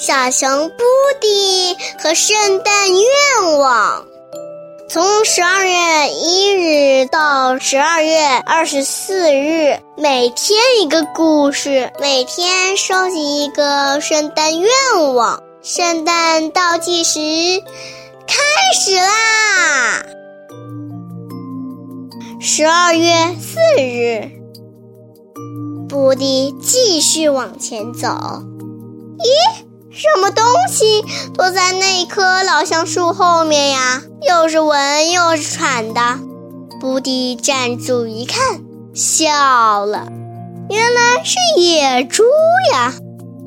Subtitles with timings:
[0.00, 0.84] 小熊布
[1.20, 4.04] 迪和圣诞愿望。
[4.88, 14.70] 从十二月一日到十二月二十四日，每天一个故事，每天收集一个圣诞愿
[15.14, 15.42] 望。
[15.62, 17.18] 圣诞倒计时
[18.24, 18.36] 开
[18.80, 20.06] 始啦！
[22.40, 24.30] 十二月四日，
[25.88, 28.08] 布迪继续往前走。
[29.98, 34.00] 什么东西躲在那棵老橡树后面呀？
[34.28, 36.20] 又是闻又是喘的。
[36.80, 38.60] 布迪站住一看，
[38.94, 40.06] 笑了，
[40.70, 42.22] 原来是野猪
[42.72, 42.94] 呀！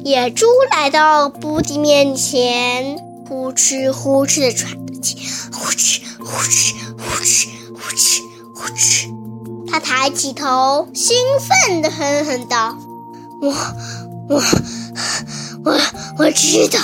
[0.03, 2.97] 野猪来到布迪面前，
[3.29, 5.19] 呼哧呼哧的喘着气，
[5.53, 8.21] 呼哧呼哧呼哧呼哧
[8.53, 9.71] 呼哧。
[9.71, 12.75] 他抬起头，兴奋地哼哼道
[13.41, 14.41] ：“我，我。”
[15.63, 15.79] 我
[16.17, 16.79] 我知道，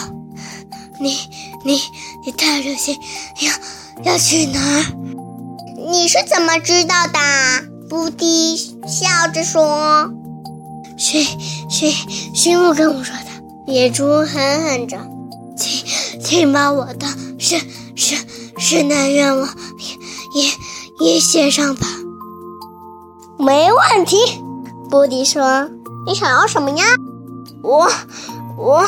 [1.00, 1.18] 你
[1.66, 1.80] 你
[2.26, 2.98] 你太热心，
[3.42, 4.86] 要要去哪儿？
[5.90, 7.20] 你是怎么知道的？
[7.90, 10.12] 布迪笑着说
[11.00, 11.26] ：“驯
[11.70, 11.92] 驯
[12.36, 13.28] 驯鹿跟我说的。”
[13.72, 14.98] 野猪哼哼着
[15.58, 15.86] ：“请
[16.22, 17.08] 请把我的
[17.40, 17.60] 圣
[17.96, 18.20] 圣
[18.58, 19.48] 圣诞愿望
[20.36, 21.88] 也也也写上吧。”
[23.40, 24.18] 没问题，
[24.90, 25.70] 布迪说
[26.06, 26.86] ：“你想要什么呀？”
[27.64, 27.90] 我。
[28.58, 28.84] 我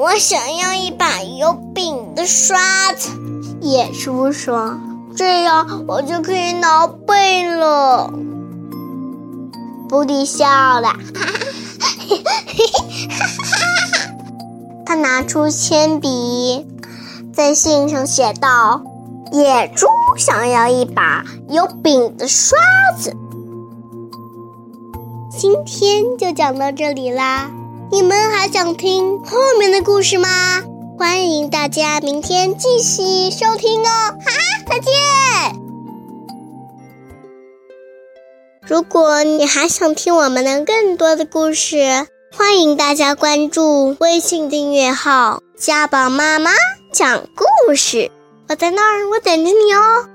[0.00, 3.10] 我想要一把有柄的刷子，
[3.60, 4.78] 野猪说
[5.16, 8.12] ：“这样我就可以挠背了。”
[9.90, 10.46] 布迪笑
[10.80, 13.24] 了，哈哈哈！
[14.86, 16.64] 他拿出铅笔，
[17.34, 18.82] 在信上写道
[19.32, 22.56] ：“野猪想要一把有柄的刷
[22.96, 23.16] 子。”
[25.36, 27.50] 今天就讲到这里啦。
[27.90, 30.28] 你们还想听后面的故事吗？
[30.98, 33.86] 欢迎大家明天继续收听哦！
[33.86, 34.32] 哈，
[34.68, 34.90] 再见。
[38.62, 46.50] 如果你还想听我们的更多的故事，欢迎大家关注微信订阅号“家宝妈妈
[46.92, 48.10] 讲故事”。
[48.48, 50.08] 我在那儿，我等着你哦。